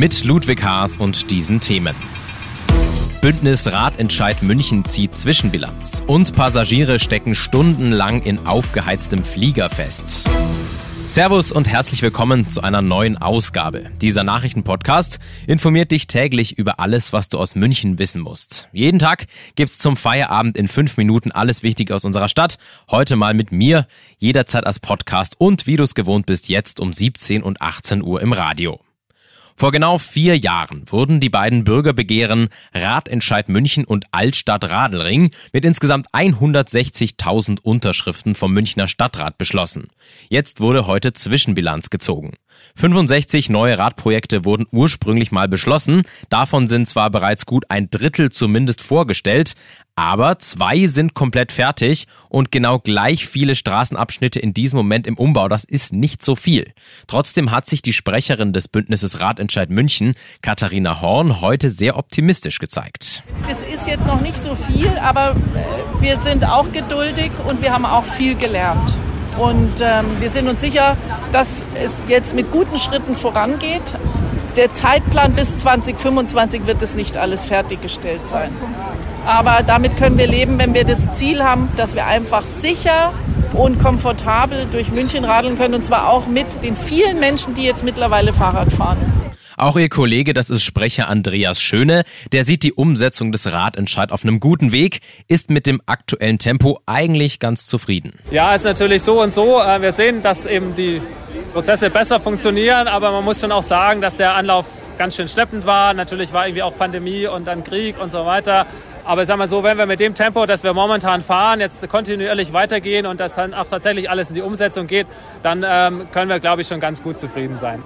Mit 0.00 0.24
Ludwig 0.24 0.62
Haas 0.62 0.96
und 0.96 1.30
diesen 1.30 1.60
Themen. 1.60 1.94
Bündnis 3.20 3.70
Ratentscheid 3.70 4.42
München 4.42 4.86
zieht 4.86 5.12
Zwischenbilanz 5.12 6.02
und 6.06 6.34
Passagiere 6.34 6.98
stecken 6.98 7.34
stundenlang 7.34 8.22
in 8.22 8.46
aufgeheiztem 8.46 9.24
Flieger 9.24 9.68
fest. 9.68 10.26
Servus 11.06 11.52
und 11.52 11.68
herzlich 11.68 12.00
willkommen 12.00 12.48
zu 12.48 12.62
einer 12.62 12.80
neuen 12.80 13.18
Ausgabe. 13.18 13.90
Dieser 14.00 14.24
Nachrichtenpodcast 14.24 15.18
informiert 15.46 15.92
dich 15.92 16.06
täglich 16.06 16.56
über 16.56 16.80
alles, 16.80 17.12
was 17.12 17.28
du 17.28 17.36
aus 17.36 17.54
München 17.54 17.98
wissen 17.98 18.22
musst. 18.22 18.70
Jeden 18.72 19.00
Tag 19.00 19.26
gibt's 19.54 19.76
zum 19.76 19.98
Feierabend 19.98 20.56
in 20.56 20.68
fünf 20.68 20.96
Minuten 20.96 21.30
alles 21.30 21.62
Wichtige 21.62 21.94
aus 21.94 22.06
unserer 22.06 22.28
Stadt. 22.28 22.56
Heute 22.90 23.16
mal 23.16 23.34
mit 23.34 23.52
mir, 23.52 23.86
jederzeit 24.16 24.64
als 24.64 24.80
Podcast 24.80 25.34
und 25.36 25.66
wie 25.66 25.76
du 25.76 25.82
es 25.82 25.94
gewohnt 25.94 26.24
bist, 26.24 26.48
jetzt 26.48 26.80
um 26.80 26.90
17 26.90 27.42
und 27.42 27.60
18 27.60 28.02
Uhr 28.02 28.22
im 28.22 28.32
Radio. 28.32 28.80
Vor 29.60 29.72
genau 29.72 29.98
vier 29.98 30.38
Jahren 30.38 30.84
wurden 30.86 31.20
die 31.20 31.28
beiden 31.28 31.64
Bürgerbegehren 31.64 32.48
Ratentscheid 32.72 33.50
München 33.50 33.84
und 33.84 34.06
Altstadt 34.10 34.64
Radelring 34.70 35.32
mit 35.52 35.66
insgesamt 35.66 36.06
160.000 36.14 37.60
Unterschriften 37.60 38.34
vom 38.34 38.54
Münchner 38.54 38.88
Stadtrat 38.88 39.36
beschlossen. 39.36 39.88
Jetzt 40.30 40.60
wurde 40.60 40.86
heute 40.86 41.12
Zwischenbilanz 41.12 41.90
gezogen. 41.90 42.38
65 42.76 43.50
neue 43.50 43.78
Radprojekte 43.78 44.44
wurden 44.44 44.66
ursprünglich 44.70 45.32
mal 45.32 45.48
beschlossen. 45.48 46.02
Davon 46.28 46.66
sind 46.66 46.86
zwar 46.86 47.10
bereits 47.10 47.46
gut 47.46 47.64
ein 47.68 47.90
Drittel 47.90 48.30
zumindest 48.30 48.82
vorgestellt, 48.82 49.54
aber 50.00 50.38
zwei 50.38 50.86
sind 50.86 51.12
komplett 51.12 51.52
fertig 51.52 52.06
und 52.30 52.50
genau 52.50 52.78
gleich 52.78 53.26
viele 53.26 53.54
Straßenabschnitte 53.54 54.40
in 54.40 54.54
diesem 54.54 54.78
Moment 54.78 55.06
im 55.06 55.18
Umbau. 55.18 55.48
Das 55.48 55.64
ist 55.64 55.92
nicht 55.92 56.22
so 56.22 56.36
viel. 56.36 56.72
Trotzdem 57.06 57.50
hat 57.50 57.66
sich 57.66 57.82
die 57.82 57.92
Sprecherin 57.92 58.54
des 58.54 58.68
Bündnisses 58.68 59.20
Ratentscheid 59.20 59.68
München, 59.68 60.14
Katharina 60.40 61.02
Horn, 61.02 61.42
heute 61.42 61.70
sehr 61.70 61.98
optimistisch 61.98 62.60
gezeigt. 62.60 63.22
Das 63.46 63.62
ist 63.62 63.86
jetzt 63.86 64.06
noch 64.06 64.22
nicht 64.22 64.42
so 64.42 64.54
viel, 64.54 64.88
aber 65.02 65.36
wir 66.00 66.18
sind 66.20 66.46
auch 66.46 66.72
geduldig 66.72 67.30
und 67.46 67.60
wir 67.60 67.72
haben 67.72 67.84
auch 67.84 68.04
viel 68.04 68.36
gelernt. 68.36 68.94
Und 69.40 69.80
ähm, 69.80 70.04
wir 70.20 70.28
sind 70.28 70.48
uns 70.48 70.60
sicher, 70.60 70.98
dass 71.32 71.62
es 71.82 72.04
jetzt 72.08 72.34
mit 72.34 72.50
guten 72.52 72.76
Schritten 72.78 73.16
vorangeht. 73.16 73.80
Der 74.56 74.74
Zeitplan 74.74 75.32
bis 75.32 75.58
2025 75.58 76.66
wird 76.66 76.82
es 76.82 76.94
nicht 76.94 77.16
alles 77.16 77.46
fertiggestellt 77.46 78.28
sein. 78.28 78.54
Aber 79.24 79.62
damit 79.66 79.96
können 79.96 80.18
wir 80.18 80.26
leben, 80.26 80.58
wenn 80.58 80.74
wir 80.74 80.84
das 80.84 81.14
Ziel 81.14 81.42
haben, 81.42 81.70
dass 81.76 81.94
wir 81.94 82.06
einfach 82.06 82.46
sicher 82.46 83.14
und 83.54 83.78
komfortabel 83.78 84.66
durch 84.70 84.90
München 84.90 85.24
radeln 85.24 85.56
können. 85.56 85.72
Und 85.74 85.86
zwar 85.86 86.10
auch 86.10 86.26
mit 86.26 86.62
den 86.62 86.76
vielen 86.76 87.18
Menschen, 87.18 87.54
die 87.54 87.62
jetzt 87.62 87.82
mittlerweile 87.82 88.34
Fahrrad 88.34 88.70
fahren. 88.70 89.19
Auch 89.60 89.76
ihr 89.76 89.90
Kollege, 89.90 90.32
das 90.32 90.48
ist 90.48 90.64
Sprecher 90.64 91.06
Andreas 91.08 91.60
Schöne, 91.60 92.04
der 92.32 92.44
sieht 92.44 92.62
die 92.62 92.72
Umsetzung 92.72 93.30
des 93.30 93.52
Ratentscheid 93.52 94.10
auf 94.10 94.24
einem 94.24 94.40
guten 94.40 94.72
Weg, 94.72 95.00
ist 95.28 95.50
mit 95.50 95.66
dem 95.66 95.82
aktuellen 95.84 96.38
Tempo 96.38 96.80
eigentlich 96.86 97.40
ganz 97.40 97.66
zufrieden. 97.66 98.14
Ja, 98.30 98.54
ist 98.54 98.64
natürlich 98.64 99.02
so 99.02 99.20
und 99.20 99.34
so. 99.34 99.60
Äh, 99.60 99.82
wir 99.82 99.92
sehen, 99.92 100.22
dass 100.22 100.46
eben 100.46 100.74
die 100.76 101.02
Prozesse 101.52 101.90
besser 101.90 102.20
funktionieren, 102.20 102.88
aber 102.88 103.12
man 103.12 103.22
muss 103.22 103.38
schon 103.38 103.52
auch 103.52 103.62
sagen, 103.62 104.00
dass 104.00 104.16
der 104.16 104.34
Anlauf 104.34 104.64
ganz 104.96 105.16
schön 105.16 105.28
schleppend 105.28 105.66
war. 105.66 105.92
Natürlich 105.92 106.32
war 106.32 106.46
irgendwie 106.46 106.62
auch 106.62 106.74
Pandemie 106.74 107.26
und 107.26 107.46
dann 107.46 107.62
Krieg 107.62 108.00
und 108.00 108.10
so 108.10 108.24
weiter. 108.24 108.64
Aber 109.04 109.20
ich 109.20 109.28
sag 109.28 109.36
mal 109.36 109.46
so, 109.46 109.62
wenn 109.62 109.76
wir 109.76 109.84
mit 109.84 110.00
dem 110.00 110.14
Tempo, 110.14 110.46
das 110.46 110.64
wir 110.64 110.72
momentan 110.72 111.20
fahren, 111.20 111.60
jetzt 111.60 111.86
kontinuierlich 111.86 112.54
weitergehen 112.54 113.04
und 113.04 113.20
das 113.20 113.34
dann 113.34 113.52
auch 113.52 113.66
tatsächlich 113.66 114.08
alles 114.08 114.30
in 114.30 114.36
die 114.36 114.42
Umsetzung 114.42 114.86
geht, 114.86 115.06
dann 115.42 115.66
ähm, 115.68 116.06
können 116.12 116.30
wir, 116.30 116.40
glaube 116.40 116.62
ich, 116.62 116.68
schon 116.68 116.80
ganz 116.80 117.02
gut 117.02 117.18
zufrieden 117.18 117.58
sein. 117.58 117.84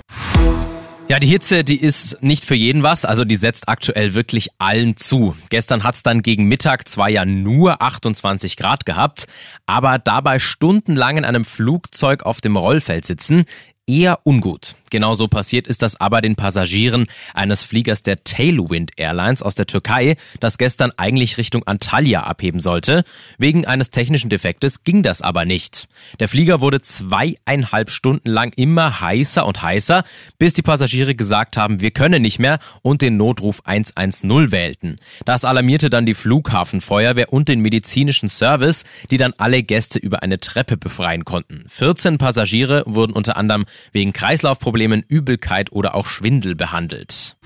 Ja, 1.07 1.19
die 1.21 1.27
Hitze, 1.27 1.65
die 1.65 1.77
ist 1.77 2.23
nicht 2.23 2.47
für 2.47 2.55
jeden 2.55 2.83
was, 2.83 3.05
also 3.05 3.27
die 3.27 3.37
setzt 3.37 3.69
aktuell 3.69 4.15
wirklich 4.15 4.49
allen 4.57 4.97
zu. 4.97 5.37
Gestern 5.51 5.85
hat's 5.85 6.03
dann 6.03 6.23
gegen 6.23 6.45
Mittag 6.47 6.89
zwar 6.89 7.11
ja 7.11 7.27
nur 7.27 7.83
28 7.83 8.57
Grad 8.57 8.87
gehabt, 8.87 9.27
aber 9.67 9.99
dabei 9.99 10.39
stundenlang 10.39 11.19
in 11.19 11.27
einem 11.27 11.45
Flugzeug 11.45 12.23
auf 12.23 12.41
dem 12.41 12.57
Rollfeld 12.57 13.05
sitzen, 13.05 13.45
eher 13.87 14.21
ungut. 14.25 14.77
Genauso 14.91 15.27
passiert 15.27 15.67
ist 15.67 15.83
das 15.83 16.01
aber 16.01 16.21
den 16.21 16.37
Passagieren 16.37 17.07
eines 17.35 17.65
Fliegers 17.65 18.03
der 18.03 18.23
Tailwind 18.23 18.93
Airlines 18.97 19.43
aus 19.43 19.57
der 19.57 19.67
Türkei, 19.67 20.17
das 20.39 20.57
gestern 20.57 20.93
eigentlich 20.97 21.37
Richtung 21.37 21.65
Antalya 21.65 22.23
abheben 22.23 22.61
sollte. 22.61 23.03
Wegen 23.37 23.67
eines 23.67 23.91
technischen 23.91 24.31
Defektes 24.31 24.85
ging 24.85 25.03
das 25.03 25.21
aber 25.21 25.45
nicht. 25.45 25.89
Der 26.21 26.29
Flieger 26.29 26.61
wurde 26.61 26.81
zweieinhalb 26.81 27.91
Stunden 27.91 28.31
lang 28.31 28.53
immer 28.55 29.01
heißer 29.01 29.45
und 29.45 29.63
heißer, 29.63 30.05
bis 30.39 30.55
die 30.55 30.63
Passagiere 30.63 31.17
gesagt 31.17 31.57
haben, 31.57 31.81
wir 31.81 31.91
können 31.91 32.23
nicht 32.23 32.39
mehr 32.39 32.61
und 32.83 33.03
den 33.03 33.17
Notruf 33.17 33.63
110 33.65 34.53
wählten. 34.53 34.95
Das 35.25 35.45
alarmierte 35.45 35.91
dann 35.91 36.07
die 36.07 36.15
Flughafenfeuerwehr 36.15 37.33
und 37.33 37.49
den 37.49 37.61
medizinischen 37.61 38.29
Service, 38.29 38.85
die 39.11 39.17
dann 39.17 39.35
alle 39.39 39.65
Gäste 39.65 39.99
über 39.99 40.23
eine 40.23 40.39
Treppe 40.39 40.77
befreien 40.77 41.25
konnten. 41.25 41.65
14 41.69 42.19
Passagiere 42.19 42.85
wurden 42.87 43.13
unter 43.13 43.37
anderem 43.37 43.67
wegen 43.93 44.13
Kreislaufproblemen 44.13 44.75
Problemen 44.75 45.05
Übelkeit 45.07 45.73
oder 45.73 45.95
auch 45.95 46.07
Schwindel 46.07 46.55
behandelt. 46.55 47.37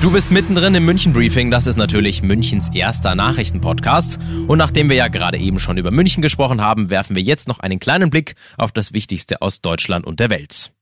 Du 0.00 0.10
bist 0.10 0.30
mittendrin 0.30 0.74
im 0.74 0.84
München 0.84 1.12
Briefing, 1.12 1.50
das 1.50 1.66
ist 1.66 1.76
natürlich 1.76 2.22
Münchens 2.22 2.70
erster 2.74 3.14
Nachrichtenpodcast. 3.14 4.20
Und 4.46 4.58
nachdem 4.58 4.88
wir 4.88 4.96
ja 4.96 5.08
gerade 5.08 5.38
eben 5.38 5.58
schon 5.58 5.78
über 5.78 5.90
München 5.90 6.22
gesprochen 6.22 6.60
haben, 6.60 6.90
werfen 6.90 7.16
wir 7.16 7.22
jetzt 7.22 7.48
noch 7.48 7.60
einen 7.60 7.78
kleinen 7.78 8.10
Blick 8.10 8.34
auf 8.58 8.72
das 8.72 8.92
Wichtigste 8.92 9.42
aus 9.42 9.60
Deutschland 9.60 10.06
und 10.06 10.20
der 10.20 10.30
Welt. 10.30 10.72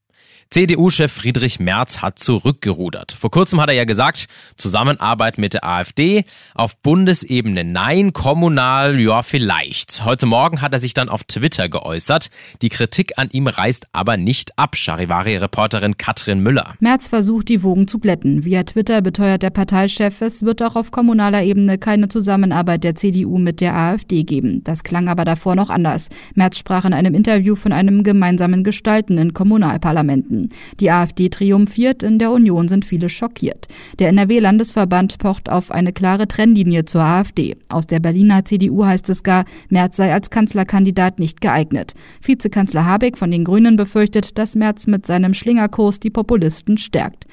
CDU-Chef 0.54 1.10
Friedrich 1.10 1.58
Merz 1.58 2.00
hat 2.00 2.20
zurückgerudert. 2.20 3.10
Vor 3.10 3.32
kurzem 3.32 3.60
hat 3.60 3.70
er 3.70 3.74
ja 3.74 3.82
gesagt, 3.82 4.28
Zusammenarbeit 4.56 5.36
mit 5.36 5.54
der 5.54 5.64
AfD, 5.64 6.22
auf 6.54 6.76
Bundesebene 6.76 7.64
nein, 7.64 8.12
kommunal 8.12 9.00
ja 9.00 9.22
vielleicht. 9.22 10.04
Heute 10.04 10.26
Morgen 10.26 10.60
hat 10.60 10.72
er 10.72 10.78
sich 10.78 10.94
dann 10.94 11.08
auf 11.08 11.24
Twitter 11.24 11.68
geäußert. 11.68 12.30
Die 12.62 12.68
Kritik 12.68 13.14
an 13.16 13.30
ihm 13.32 13.48
reißt 13.48 13.88
aber 13.90 14.16
nicht 14.16 14.56
ab, 14.56 14.76
Charivari-Reporterin 14.76 15.96
Katrin 15.96 16.38
Müller. 16.38 16.74
Merz 16.78 17.08
versucht, 17.08 17.48
die 17.48 17.64
Wogen 17.64 17.88
zu 17.88 17.98
glätten. 17.98 18.44
Via 18.44 18.62
Twitter 18.62 19.02
beteuert 19.02 19.42
der 19.42 19.50
Parteichef, 19.50 20.20
es 20.20 20.44
wird 20.44 20.62
auch 20.62 20.76
auf 20.76 20.92
kommunaler 20.92 21.42
Ebene 21.42 21.78
keine 21.78 22.06
Zusammenarbeit 22.06 22.84
der 22.84 22.94
CDU 22.94 23.38
mit 23.38 23.60
der 23.60 23.74
AfD 23.74 24.22
geben. 24.22 24.62
Das 24.62 24.84
klang 24.84 25.08
aber 25.08 25.24
davor 25.24 25.56
noch 25.56 25.70
anders. 25.70 26.10
Merz 26.36 26.58
sprach 26.58 26.84
in 26.84 26.92
einem 26.92 27.14
Interview 27.14 27.56
von 27.56 27.72
einem 27.72 28.04
gemeinsamen 28.04 28.62
Gestalten 28.62 29.18
in 29.18 29.34
Kommunalparlamenten. 29.34 30.43
Die 30.80 30.90
AfD 30.90 31.28
triumphiert, 31.28 32.02
in 32.02 32.18
der 32.18 32.30
Union 32.30 32.68
sind 32.68 32.84
viele 32.84 33.08
schockiert. 33.08 33.68
Der 33.98 34.08
NRW-Landesverband 34.08 35.18
pocht 35.18 35.50
auf 35.50 35.70
eine 35.70 35.92
klare 35.92 36.28
Trennlinie 36.28 36.84
zur 36.84 37.02
AfD. 37.02 37.56
Aus 37.68 37.86
der 37.86 38.00
Berliner 38.00 38.44
CDU 38.44 38.84
heißt 38.84 39.08
es 39.08 39.22
gar, 39.22 39.44
Merz 39.68 39.96
sei 39.96 40.12
als 40.12 40.30
Kanzlerkandidat 40.30 41.18
nicht 41.18 41.40
geeignet. 41.40 41.94
Vizekanzler 42.22 42.86
Habeck 42.86 43.18
von 43.18 43.30
den 43.30 43.44
Grünen 43.44 43.76
befürchtet, 43.76 44.38
dass 44.38 44.54
Merz 44.54 44.86
mit 44.86 45.06
seinem 45.06 45.34
Schlingerkurs 45.34 46.00
die 46.00 46.10
Populisten 46.10 46.78
stärkt. 46.78 47.26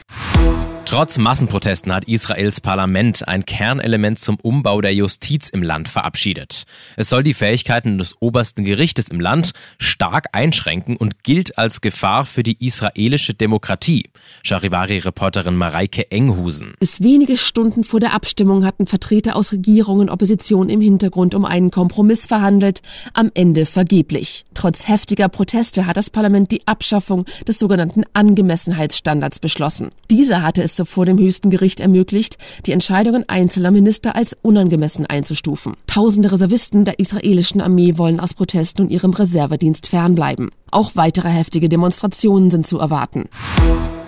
Trotz 0.91 1.17
Massenprotesten 1.17 1.93
hat 1.93 2.03
Israels 2.03 2.59
Parlament 2.59 3.25
ein 3.25 3.45
Kernelement 3.45 4.19
zum 4.19 4.37
Umbau 4.41 4.81
der 4.81 4.93
Justiz 4.93 5.47
im 5.47 5.63
Land 5.63 5.87
verabschiedet. 5.87 6.65
Es 6.97 7.07
soll 7.07 7.23
die 7.23 7.33
Fähigkeiten 7.33 7.97
des 7.97 8.17
obersten 8.19 8.65
Gerichtes 8.65 9.07
im 9.07 9.21
Land 9.21 9.53
stark 9.77 10.25
einschränken 10.33 10.97
und 10.97 11.23
gilt 11.23 11.57
als 11.57 11.79
Gefahr 11.79 12.25
für 12.25 12.43
die 12.43 12.57
israelische 12.59 13.33
Demokratie. 13.33 14.09
Charivari-Reporterin 14.43 15.55
Mareike 15.55 16.11
Enghusen. 16.11 16.73
Bis 16.81 17.01
wenige 17.01 17.37
Stunden 17.37 17.85
vor 17.85 18.01
der 18.01 18.13
Abstimmung 18.13 18.65
hatten 18.65 18.85
Vertreter 18.85 19.37
aus 19.37 19.53
Regierung 19.53 19.99
und 19.99 20.09
Opposition 20.09 20.69
im 20.69 20.81
Hintergrund 20.81 21.35
um 21.35 21.45
einen 21.45 21.71
Kompromiss 21.71 22.25
verhandelt, 22.25 22.81
am 23.13 23.31
Ende 23.33 23.65
vergeblich. 23.65 24.43
Trotz 24.55 24.89
heftiger 24.89 25.29
Proteste 25.29 25.85
hat 25.85 25.95
das 25.95 26.09
Parlament 26.09 26.51
die 26.51 26.67
Abschaffung 26.67 27.25
des 27.47 27.59
sogenannten 27.59 28.03
Angemessenheitsstandards 28.11 29.39
beschlossen. 29.39 29.91
Dieser 30.09 30.41
hatte 30.41 30.61
es 30.61 30.80
vor 30.85 31.05
dem 31.05 31.17
höchsten 31.17 31.49
Gericht 31.49 31.79
ermöglicht, 31.79 32.37
die 32.65 32.71
Entscheidungen 32.71 33.27
einzelner 33.27 33.71
Minister 33.71 34.15
als 34.15 34.37
unangemessen 34.41 35.05
einzustufen. 35.05 35.73
Tausende 35.87 36.31
Reservisten 36.31 36.85
der 36.85 36.99
israelischen 36.99 37.61
Armee 37.61 37.97
wollen 37.97 38.19
aus 38.19 38.33
Protest 38.33 38.79
und 38.79 38.91
ihrem 38.91 39.11
Reservedienst 39.11 39.87
fernbleiben. 39.87 40.51
Auch 40.71 40.91
weitere 40.95 41.29
heftige 41.29 41.69
Demonstrationen 41.69 42.49
sind 42.49 42.65
zu 42.65 42.79
erwarten. 42.79 43.29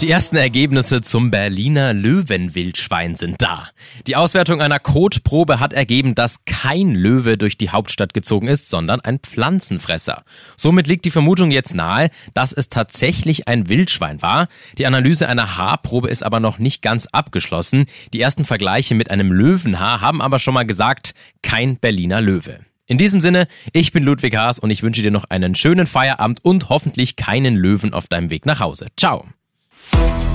Die 0.01 0.10
ersten 0.10 0.36
Ergebnisse 0.36 1.00
zum 1.00 1.31
Berliner 1.31 1.94
Löwenwildschwein 1.94 3.16
sind 3.16 3.42
da. 3.42 3.69
Die 4.06 4.18
Auswertung 4.18 4.62
einer 4.62 4.80
Kotprobe 4.80 5.62
hat 5.62 5.72
ergeben, 5.72 6.13
dass 6.13 6.44
kein 6.45 6.94
Löwe 6.94 7.38
durch 7.38 7.57
die 7.57 7.69
Hauptstadt 7.69 8.13
gezogen 8.13 8.48
ist, 8.48 8.69
sondern 8.69 9.00
ein 9.00 9.19
Pflanzenfresser. 9.19 10.24
Somit 10.57 10.88
liegt 10.88 11.06
die 11.06 11.12
Vermutung 11.12 11.51
jetzt 11.51 11.74
nahe, 11.74 12.10
dass 12.34 12.51
es 12.51 12.68
tatsächlich 12.68 13.48
ein 13.48 13.69
Wildschwein 13.69 14.22
war. 14.22 14.48
Die 14.78 14.86
Analyse 14.86 15.30
einer 15.30 15.57
Haarprobe 15.57 16.10
ist 16.10 16.24
aber 16.24 16.42
noch 16.42 16.60
nicht 16.60 16.81
ganz 16.81 17.07
abgeschlossen. 17.07 17.86
Die 18.13 18.19
ersten 18.19 18.44
Vergleiche 18.44 18.96
mit 18.96 19.10
einem 19.10 19.31
Löwenhaar 19.31 20.01
haben 20.01 20.22
aber 20.22 20.39
schon 20.39 20.54
mal 20.54 20.66
gesagt, 20.66 21.13
kein 21.44 21.78
Berliner 21.78 22.19
Löwe. 22.19 22.60
In 22.88 22.98
diesem 22.98 23.22
Sinne, 23.22 23.48
ich 23.72 23.94
bin 23.94 24.04
Ludwig 24.04 24.36
Haas 24.36 24.60
und 24.60 24.69
ich 24.69 24.84
wünsche 24.84 25.01
dir 25.01 25.12
noch 25.12 25.25
einen 25.30 25.56
schönen 25.56 25.88
Feierabend 25.88 26.44
und 26.44 26.68
hoffentlich 26.68 27.16
keinen 27.16 27.56
Löwen 27.56 27.94
auf 27.94 28.10
deinem 28.10 28.30
Weg 28.30 28.46
nach 28.46 28.60
Hause. 28.60 28.88
Ciao. 28.98 29.25